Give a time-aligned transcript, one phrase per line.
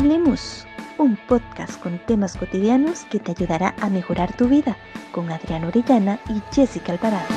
[0.00, 0.66] Hablemos,
[0.96, 4.78] un podcast con temas cotidianos que te ayudará a mejorar tu vida
[5.12, 7.28] con Adriana Orellana y Jessica Alvarado.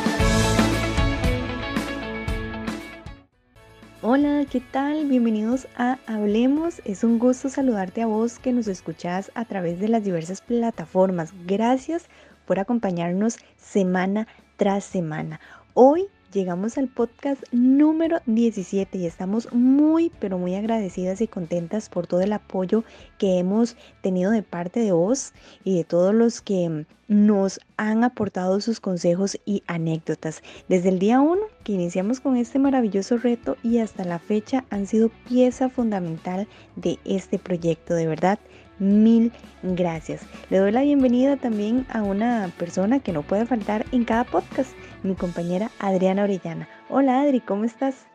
[4.02, 5.10] Hola, ¿qué tal?
[5.10, 6.82] Bienvenidos a Hablemos.
[6.86, 11.34] Es un gusto saludarte a vos que nos escuchás a través de las diversas plataformas.
[11.46, 12.06] Gracias
[12.46, 14.26] por acompañarnos semana
[14.56, 15.42] tras semana.
[15.74, 22.08] Hoy llegamos al podcast número 17 y estamos muy, pero muy agradecidas y contentas por
[22.08, 22.84] todo el apoyo
[23.20, 25.32] que hemos tenido de parte de vos
[25.64, 30.42] y de todos los que nos han aportado sus consejos y anécdotas.
[30.68, 34.88] Desde el día 1 que iniciamos con este maravilloso reto y hasta la fecha han
[34.88, 38.40] sido pieza fundamental de este proyecto, de verdad.
[38.80, 40.22] Mil gracias.
[40.50, 44.72] Le doy la bienvenida también a una persona que no puede faltar en cada podcast,
[45.04, 46.68] mi compañera Adriana Orellana.
[46.90, 48.06] Hola Adri, ¿cómo estás?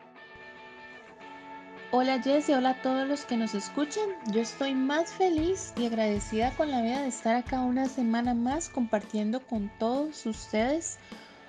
[1.91, 4.03] Hola Jessie, hola a todos los que nos escuchan.
[4.31, 8.69] Yo estoy más feliz y agradecida con la vida de estar acá una semana más
[8.69, 10.99] compartiendo con todos ustedes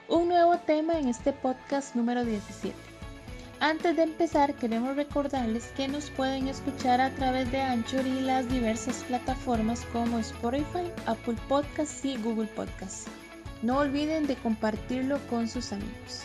[0.09, 2.90] un nuevo tema en este podcast número 17.
[3.61, 8.49] Antes de empezar, queremos recordarles que nos pueden escuchar a través de Anchor y las
[8.49, 13.05] diversas plataformas como Spotify, Apple Podcasts y Google Podcasts.
[13.61, 16.23] No olviden de compartirlo con sus amigos.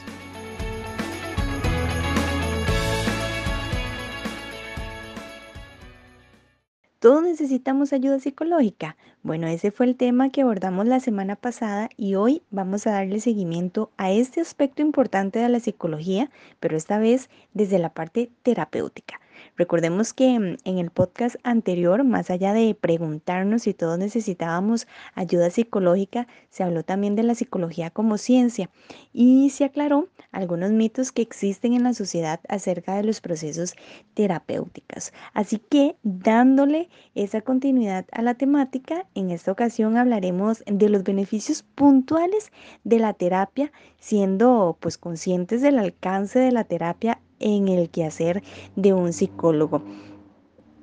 [7.05, 8.97] ¿Todos necesitamos ayuda psicológica?
[9.21, 13.19] Bueno, ese fue el tema que abordamos la semana pasada y hoy vamos a darle
[13.19, 19.19] seguimiento a este aspecto importante de la psicología, pero esta vez desde la parte terapéutica.
[19.57, 25.49] Recordemos que mm, en el podcast anterior, más allá de preguntarnos si todos necesitábamos ayuda
[25.49, 28.69] psicológica, se habló también de la psicología como ciencia
[29.13, 33.75] y se aclaró algunos mitos que existen en la sociedad acerca de los procesos
[34.13, 35.13] terapéuticos.
[35.33, 41.63] Así que dándole esa continuidad a la temática, en esta ocasión hablaremos de los beneficios
[41.63, 42.51] puntuales
[42.83, 48.43] de la terapia, siendo pues conscientes del alcance de la terapia en el quehacer
[48.75, 49.83] de un psicólogo.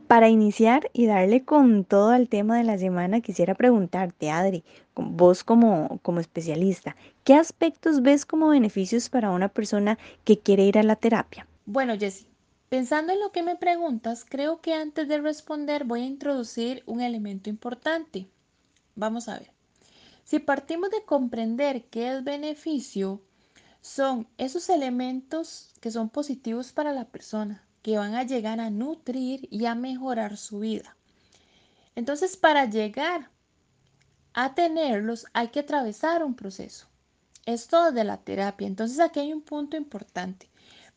[0.07, 4.63] Para iniciar y darle con todo al tema de la semana, quisiera preguntarte, Adri,
[4.95, 10.79] vos como, como especialista, ¿qué aspectos ves como beneficios para una persona que quiere ir
[10.79, 11.49] a la terapia?
[11.67, 12.29] Bueno, Jessie,
[12.69, 17.01] pensando en lo que me preguntas, creo que antes de responder voy a introducir un
[17.01, 18.29] elemento importante.
[18.95, 19.51] Vamos a ver.
[20.23, 23.21] Si partimos de comprender qué es beneficio,
[23.83, 29.49] son esos elementos que son positivos para la persona, que van a llegar a nutrir
[29.51, 30.97] y a mejorar su vida.
[31.97, 33.29] Entonces, para llegar
[34.35, 36.87] a tenerlos hay que atravesar un proceso.
[37.45, 38.69] Esto de la terapia.
[38.69, 40.49] Entonces, aquí hay un punto importante.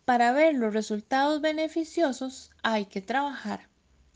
[0.06, 3.68] Para ver los resultados beneficiosos hay que trabajar.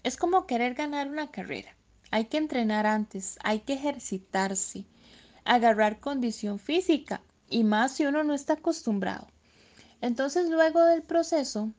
[0.03, 1.75] Es como querer ganar una carrera.
[2.12, 4.85] Hay que entrenar antes, hay que ejercitarse,
[5.44, 9.27] agarrar condición física y más si uno no está acostumbrado.
[10.01, 11.71] Entonces luego del proceso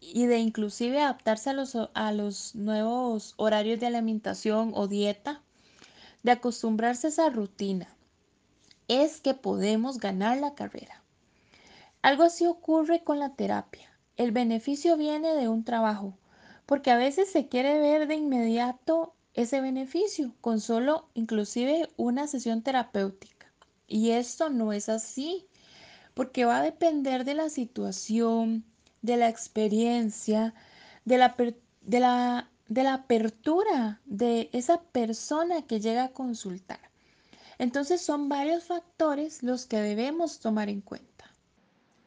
[0.00, 5.42] y de inclusive adaptarse a los, a los nuevos horarios de alimentación o dieta,
[6.22, 7.88] de acostumbrarse a esa rutina,
[8.88, 11.02] es que podemos ganar la carrera.
[12.02, 13.90] Algo así ocurre con la terapia.
[14.16, 16.16] El beneficio viene de un trabajo,
[16.64, 22.62] porque a veces se quiere ver de inmediato ese beneficio con solo inclusive una sesión
[22.62, 23.35] terapéutica.
[23.86, 25.46] Y esto no es así,
[26.14, 28.64] porque va a depender de la situación,
[29.02, 30.54] de la experiencia,
[31.04, 31.36] de la,
[31.82, 36.80] de la, de la apertura de esa persona que llega a consultar.
[37.58, 41.06] Entonces son varios factores los que debemos tomar en cuenta.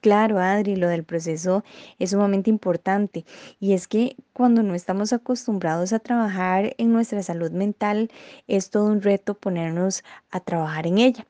[0.01, 1.63] Claro, Adri, lo del proceso
[1.97, 3.25] es sumamente importante
[3.59, 8.09] y es que cuando no estamos acostumbrados a trabajar en nuestra salud mental,
[8.47, 11.27] es todo un reto ponernos a trabajar en ella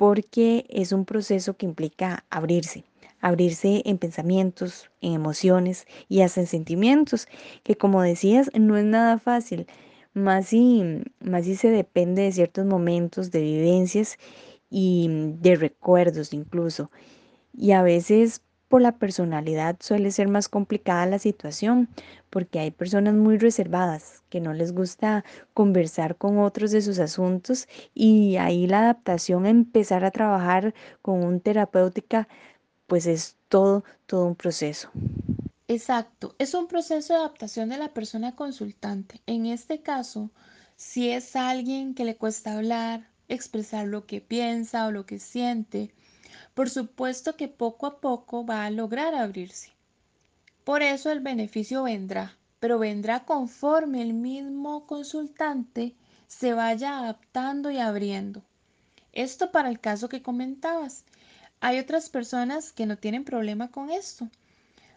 [0.00, 2.84] porque es un proceso que implica abrirse,
[3.20, 7.28] abrirse en pensamientos, en emociones y hasta en sentimientos,
[7.64, 9.66] que como decías, no es nada fácil,
[10.14, 14.16] más si, más si se depende de ciertos momentos, de vivencias
[14.70, 16.90] y de recuerdos incluso.
[17.52, 21.88] Y a veces por la personalidad suele ser más complicada la situación,
[22.30, 25.24] porque hay personas muy reservadas que no les gusta
[25.54, 30.72] conversar con otros de sus asuntos y ahí la adaptación a empezar a trabajar
[31.02, 32.28] con un terapéutica,
[32.86, 34.88] pues es todo, todo un proceso.
[35.66, 39.20] Exacto, es un proceso de adaptación de la persona consultante.
[39.26, 40.30] En este caso,
[40.76, 45.92] si es alguien que le cuesta hablar, expresar lo que piensa o lo que siente,
[46.54, 49.72] por supuesto que poco a poco va a lograr abrirse.
[50.64, 55.94] Por eso el beneficio vendrá, pero vendrá conforme el mismo consultante
[56.28, 58.42] se vaya adaptando y abriendo.
[59.12, 61.04] Esto para el caso que comentabas.
[61.60, 64.28] Hay otras personas que no tienen problema con esto.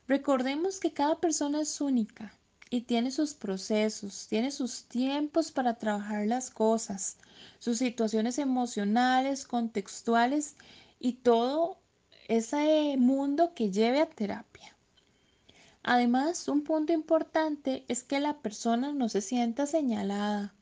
[0.07, 2.33] Recordemos que cada persona es única
[2.69, 7.17] y tiene sus procesos, tiene sus tiempos para trabajar las cosas,
[7.59, 10.55] sus situaciones emocionales, contextuales
[11.03, 11.79] y todo
[12.29, 14.73] ese mundo que lleve a terapia.
[15.83, 20.53] Además, un punto importante es que la persona no se sienta señalada,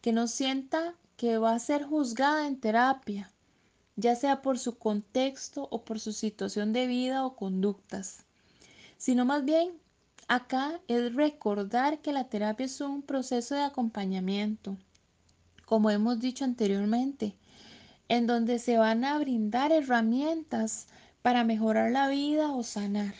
[0.00, 3.32] que no sienta que va a ser juzgada en terapia,
[3.94, 8.24] ya sea por su contexto o por su situación de vida o conductas,
[8.98, 9.70] sino más bien
[10.26, 14.76] acá es recordar que la terapia es un proceso de acompañamiento,
[15.64, 17.36] como hemos dicho anteriormente,
[18.08, 20.86] en donde se van a brindar herramientas
[21.22, 23.14] para mejorar la vida o sanar.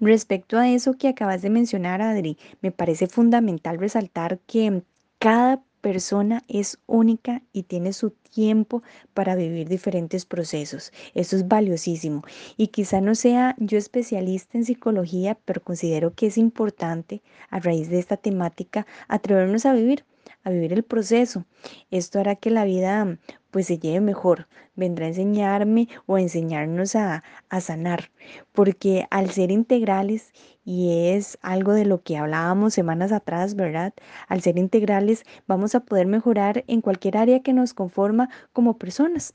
[0.00, 4.82] Respecto a eso que acabas de mencionar, Adri, me parece fundamental resaltar que
[5.18, 8.82] cada persona es única y tiene su tiempo
[9.12, 10.92] para vivir diferentes procesos.
[11.12, 12.22] Eso es valiosísimo.
[12.56, 17.90] Y quizá no sea yo especialista en psicología, pero considero que es importante a raíz
[17.90, 20.06] de esta temática atrevernos a vivir
[20.44, 21.44] a vivir el proceso.
[21.90, 23.18] Esto hará que la vida
[23.50, 24.48] pues se lleve mejor.
[24.76, 28.10] Vendrá a enseñarme o a enseñarnos a, a sanar.
[28.52, 30.32] Porque al ser integrales,
[30.64, 33.94] y es algo de lo que hablábamos semanas atrás, ¿verdad?
[34.28, 39.34] Al ser integrales vamos a poder mejorar en cualquier área que nos conforma como personas,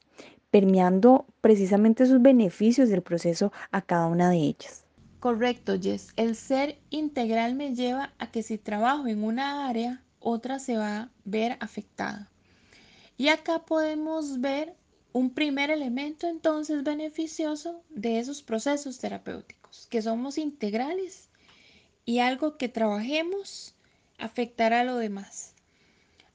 [0.52, 4.86] permeando precisamente sus beneficios del proceso a cada una de ellas.
[5.20, 6.14] Correcto, Jess.
[6.16, 10.98] El ser integral me lleva a que si trabajo en una área, otra se va
[10.98, 12.30] a ver afectada.
[13.18, 14.76] Y acá podemos ver
[15.12, 21.30] un primer elemento entonces beneficioso de esos procesos terapéuticos, que somos integrales
[22.06, 23.76] y algo que trabajemos
[24.18, 25.54] afectará a lo demás.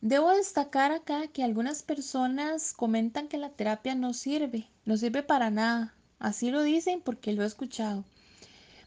[0.00, 5.50] Debo destacar acá que algunas personas comentan que la terapia no sirve, no sirve para
[5.50, 5.94] nada.
[6.18, 8.04] Así lo dicen porque lo he escuchado.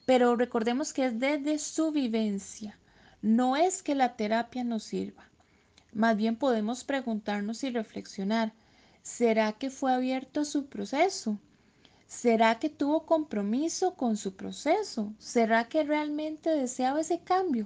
[0.05, 2.77] Pero recordemos que es desde su vivencia.
[3.23, 5.27] No es que la terapia no sirva.
[5.91, 8.53] Más bien podemos preguntarnos y reflexionar,
[9.01, 11.39] ¿será que fue abierto a su proceso?
[12.05, 15.11] ¿Será que tuvo compromiso con su proceso?
[15.17, 17.65] ¿Será que realmente deseaba ese cambio?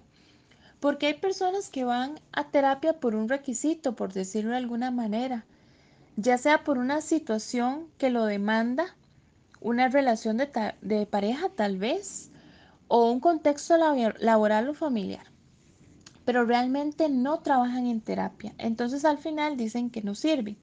[0.80, 5.44] Porque hay personas que van a terapia por un requisito, por decirlo de alguna manera,
[6.16, 8.96] ya sea por una situación que lo demanda,
[9.60, 12.32] una relación de pareja tal vez,
[12.88, 15.31] o un contexto laboral o familiar
[16.32, 18.54] pero realmente no trabajan en terapia.
[18.58, 20.56] Entonces al final dicen que no sirve.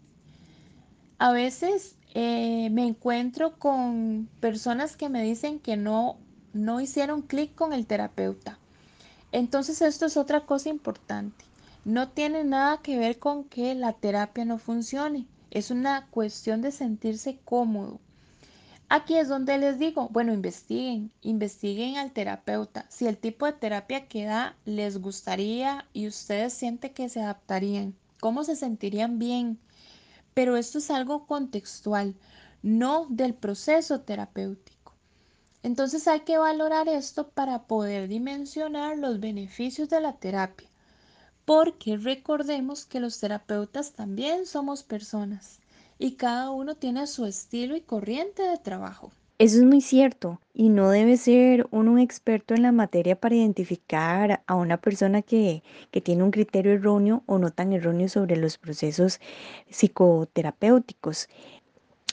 [1.18, 6.16] A veces eh, me encuentro con personas que me dicen que no,
[6.54, 8.58] no hicieron clic con el terapeuta.
[9.30, 11.44] Entonces esto es otra cosa importante.
[11.84, 15.26] No tiene nada que ver con que la terapia no funcione.
[15.50, 18.00] Es una cuestión de sentirse cómodo.
[18.90, 22.86] Aquí es donde les digo, bueno, investiguen, investiguen al terapeuta.
[22.88, 27.94] Si el tipo de terapia que da les gustaría y ustedes sienten que se adaptarían,
[28.18, 29.58] cómo se sentirían bien.
[30.32, 32.14] Pero esto es algo contextual,
[32.62, 34.94] no del proceso terapéutico.
[35.62, 40.68] Entonces hay que valorar esto para poder dimensionar los beneficios de la terapia.
[41.44, 45.58] Porque recordemos que los terapeutas también somos personas
[45.98, 49.10] y cada uno tiene su estilo y corriente de trabajo.
[49.38, 53.36] Eso es muy cierto y no debe ser uno un experto en la materia para
[53.36, 55.62] identificar a una persona que,
[55.92, 59.20] que tiene un criterio erróneo o no tan erróneo sobre los procesos
[59.70, 61.28] psicoterapéuticos.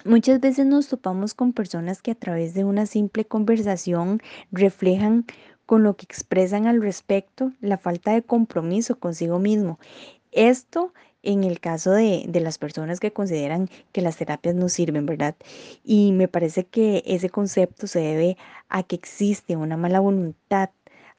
[0.04, 5.26] Muchas veces nos topamos con personas que a través de una simple conversación reflejan
[5.66, 9.80] con lo que expresan al respecto la falta de compromiso consigo mismo.
[10.32, 10.94] Esto
[11.26, 15.36] en el caso de, de, las personas que consideran que las terapias no sirven, ¿verdad?
[15.84, 18.38] Y me parece que ese concepto se debe
[18.70, 20.70] a que existe una mala voluntad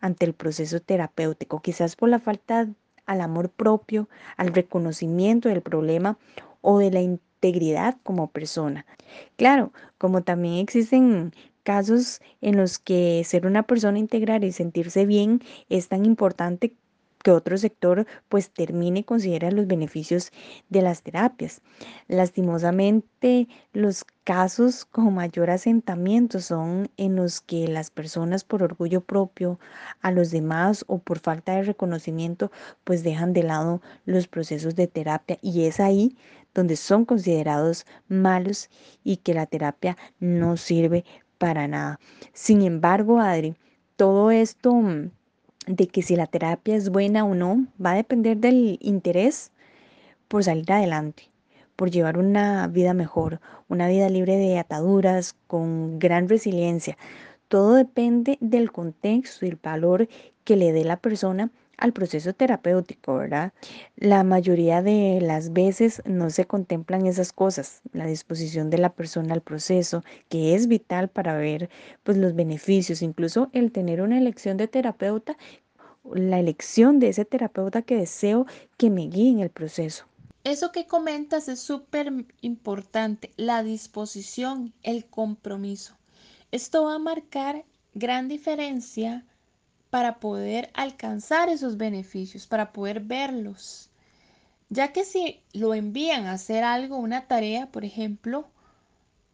[0.01, 2.69] ante el proceso terapéutico, quizás por la falta
[3.07, 6.19] al amor propio, al reconocimiento del problema
[6.61, 8.87] o de la integridad como persona.
[9.37, 11.33] Claro, como también existen
[11.63, 16.75] casos en los que ser una persona integral y sentirse bien es tan importante
[17.27, 20.31] que otro sector pues termine y considera los beneficios
[20.69, 21.61] de las terapias.
[22.07, 29.59] Lastimosamente, los casos con mayor asentamiento son en los que las personas por orgullo propio
[30.03, 32.53] a los demás o por falta de reconocimiento
[32.85, 36.17] pues dejan de lado los procesos de terapia y es ahí
[36.55, 38.71] donde son considerados malos
[39.03, 41.05] y que la terapia no sirve
[41.39, 41.99] para nada.
[42.33, 43.57] Sin embargo, Adri,
[43.97, 44.81] todo esto
[45.67, 49.53] de que si la terapia es buena o no va a depender del interés
[50.29, 51.31] por salir adelante,
[51.77, 56.97] por llevar una vida mejor, una vida libre de ataduras, con gran resiliencia.
[57.49, 60.09] Todo depende del contexto y el valor
[60.45, 63.53] que le dé la persona al proceso terapéutico, ¿verdad?
[63.97, 69.35] La mayoría de las veces no se contemplan esas cosas, la disposición de la persona
[69.35, 71.71] al proceso, que es vital para ver
[72.03, 75.37] pues los beneficios, incluso el tener una elección de terapeuta,
[76.15, 80.07] la elección de ese terapeuta que deseo que me guíe en el proceso.
[80.45, 85.97] Eso que comentas es súper importante, la disposición, el compromiso.
[86.53, 87.65] Esto va a marcar
[87.95, 89.25] gran diferencia
[89.97, 93.89] para poder alcanzar esos beneficios, para poder verlos.
[94.69, 98.47] Ya que si lo envían a hacer algo, una tarea, por ejemplo,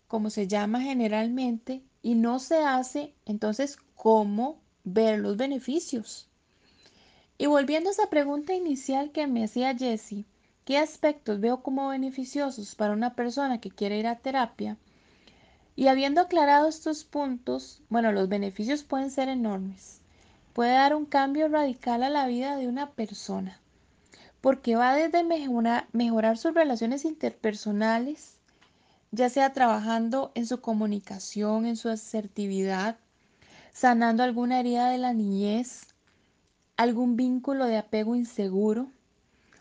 [0.07, 6.29] como se llama generalmente, y no se hace, entonces, ¿cómo ver los beneficios?
[7.39, 10.27] Y volviendo a esa pregunta inicial que me hacía Jessie,
[10.65, 14.77] ¿qué aspectos veo como beneficiosos para una persona que quiere ir a terapia?
[15.75, 20.02] Y habiendo aclarado estos puntos, bueno, los beneficios pueden ser enormes.
[20.53, 23.61] Puede dar un cambio radical a la vida de una persona,
[24.41, 28.37] porque va desde mejorar, mejorar sus relaciones interpersonales,
[29.13, 32.97] ya sea trabajando en su comunicación, en su asertividad,
[33.73, 35.87] sanando alguna herida de la niñez,
[36.77, 38.89] algún vínculo de apego inseguro,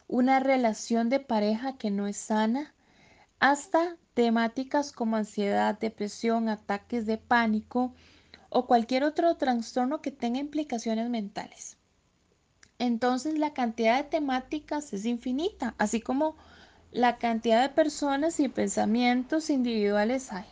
[0.07, 2.73] una relación de pareja que no es sana,
[3.39, 7.93] hasta temáticas como ansiedad, depresión, ataques de pánico
[8.53, 11.77] o cualquier otro trastorno que tenga implicaciones mentales.
[12.79, 16.35] Entonces la cantidad de temáticas es infinita, así como
[16.91, 20.43] la cantidad de personas y pensamientos individuales hay.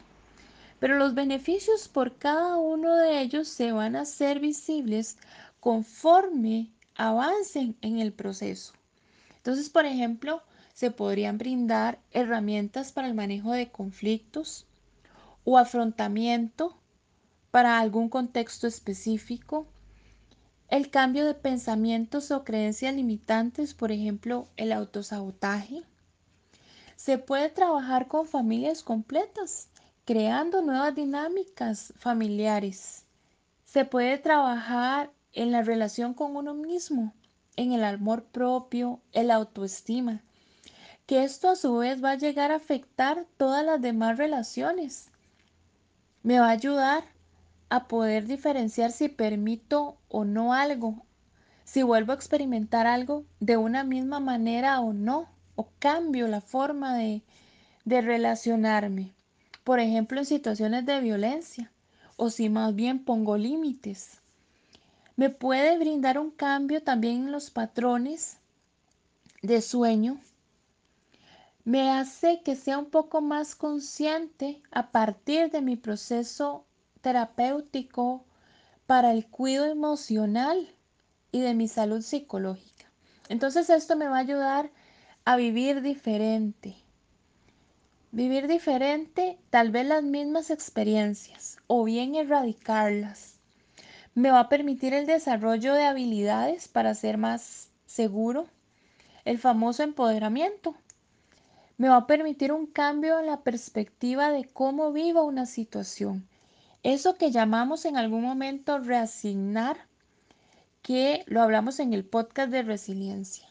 [0.79, 5.17] Pero los beneficios por cada uno de ellos se van a hacer visibles
[5.59, 8.71] conforme avancen en el proceso.
[9.35, 10.41] Entonces, por ejemplo,
[10.73, 14.65] se podrían brindar herramientas para el manejo de conflictos
[15.43, 16.77] o afrontamiento
[17.51, 19.67] para algún contexto específico,
[20.69, 25.81] el cambio de pensamientos o creencias limitantes, por ejemplo, el autosabotaje.
[26.95, 29.69] Se puede trabajar con familias completas,
[30.05, 33.05] creando nuevas dinámicas familiares.
[33.65, 37.13] Se puede trabajar en la relación con uno mismo,
[37.55, 40.21] en el amor propio, el autoestima,
[41.07, 45.09] que esto a su vez va a llegar a afectar todas las demás relaciones.
[46.21, 47.03] Me va a ayudar
[47.69, 51.05] a poder diferenciar si permito o no algo,
[51.63, 56.95] si vuelvo a experimentar algo de una misma manera o no, o cambio la forma
[56.95, 57.21] de,
[57.85, 59.13] de relacionarme,
[59.63, 61.71] por ejemplo en situaciones de violencia,
[62.17, 64.19] o si más bien pongo límites.
[65.15, 68.37] Me puede brindar un cambio también en los patrones
[69.41, 70.19] de sueño.
[71.65, 76.65] Me hace que sea un poco más consciente a partir de mi proceso
[77.01, 78.25] terapéutico
[78.85, 80.73] para el cuidado emocional
[81.31, 82.85] y de mi salud psicológica.
[83.29, 84.71] Entonces esto me va a ayudar
[85.25, 86.75] a vivir diferente.
[88.11, 93.39] Vivir diferente, tal vez las mismas experiencias o bien erradicarlas
[94.19, 98.47] me va a permitir el desarrollo de habilidades para ser más seguro,
[99.23, 100.75] el famoso empoderamiento.
[101.77, 106.27] Me va a permitir un cambio en la perspectiva de cómo vivo una situación.
[106.83, 109.77] Eso que llamamos en algún momento reasignar,
[110.81, 113.47] que lo hablamos en el podcast de resiliencia.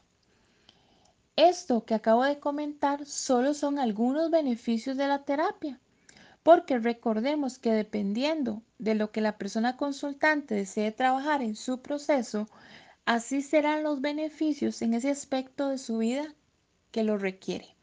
[1.37, 5.79] Esto que acabo de comentar solo son algunos beneficios de la terapia
[6.49, 12.49] porque recordemos que dependiendo de lo que la persona consultante desee trabajar en su proceso,
[13.05, 16.35] así serán los beneficios en ese aspecto de su vida
[16.91, 17.77] que lo requiere,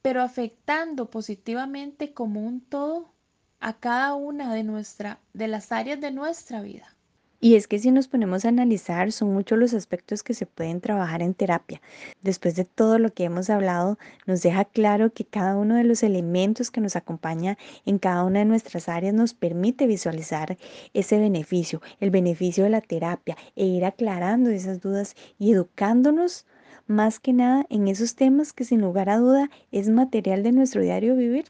[0.00, 3.12] pero afectando positivamente como un todo
[3.60, 6.96] a cada una de, nuestra, de las áreas de nuestra vida.
[7.42, 10.82] Y es que si nos ponemos a analizar, son muchos los aspectos que se pueden
[10.82, 11.80] trabajar en terapia.
[12.20, 16.02] Después de todo lo que hemos hablado, nos deja claro que cada uno de los
[16.02, 20.58] elementos que nos acompaña en cada una de nuestras áreas nos permite visualizar
[20.92, 26.44] ese beneficio, el beneficio de la terapia e ir aclarando esas dudas y educándonos
[26.86, 30.82] más que nada en esos temas que sin lugar a duda es material de nuestro
[30.82, 31.46] diario vivir.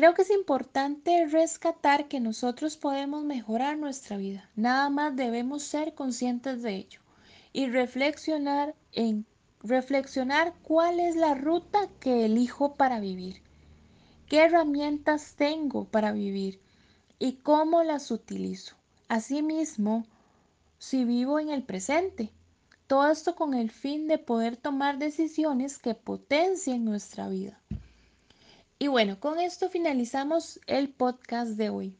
[0.00, 4.48] Creo que es importante rescatar que nosotros podemos mejorar nuestra vida.
[4.56, 7.00] Nada más debemos ser conscientes de ello
[7.52, 9.26] y reflexionar en
[9.62, 13.42] reflexionar cuál es la ruta que elijo para vivir.
[14.26, 16.60] ¿Qué herramientas tengo para vivir
[17.18, 18.76] y cómo las utilizo?
[19.06, 20.06] Asimismo,
[20.78, 22.30] si vivo en el presente.
[22.86, 27.60] Todo esto con el fin de poder tomar decisiones que potencien nuestra vida.
[28.82, 31.98] Y bueno, con esto finalizamos el podcast de hoy.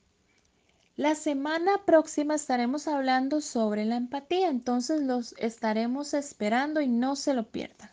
[0.97, 7.35] La semana próxima estaremos hablando sobre la empatía, entonces los estaremos esperando y no se
[7.35, 7.91] lo pierdan.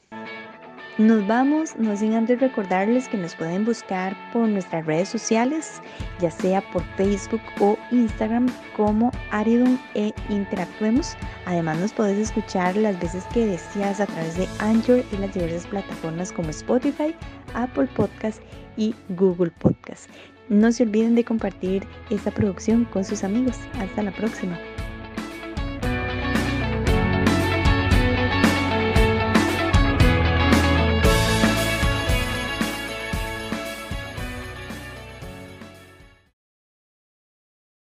[0.98, 5.80] Nos vamos, no sin antes recordarles que nos pueden buscar por nuestras redes sociales,
[6.20, 11.16] ya sea por Facebook o Instagram como Aridum e Interactuemos.
[11.46, 15.68] Además nos puedes escuchar las veces que deseas a través de Anchor y las diversas
[15.68, 17.14] plataformas como Spotify,
[17.58, 18.42] Apple Podcast
[18.78, 20.10] y Google Podcast.
[20.50, 23.58] No se olviden de compartir esta producción con sus amigos.
[23.80, 24.58] Hasta la próxima.